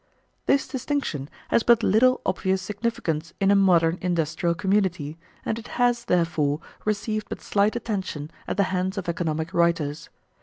[0.47, 6.05] This distinction has but little obvious significance in a modern industrial community, and it has,
[6.05, 10.09] therefore, received but slight attention at the hands of economic writers.